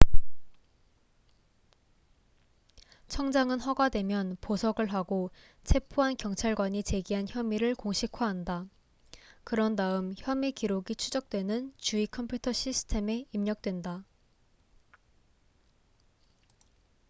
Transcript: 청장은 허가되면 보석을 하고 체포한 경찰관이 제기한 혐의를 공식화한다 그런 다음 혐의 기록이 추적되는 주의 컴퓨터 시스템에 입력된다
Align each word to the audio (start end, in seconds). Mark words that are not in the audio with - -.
청장은 3.07 3.59
허가되면 3.59 4.37
보석을 4.41 4.91
하고 4.91 5.29
체포한 5.63 6.17
경찰관이 6.17 6.81
제기한 6.81 7.27
혐의를 7.29 7.75
공식화한다 7.75 8.65
그런 9.43 9.75
다음 9.75 10.15
혐의 10.17 10.53
기록이 10.53 10.95
추적되는 10.95 11.73
주의 11.77 12.07
컴퓨터 12.07 12.51
시스템에 12.51 13.25
입력된다 13.31 14.03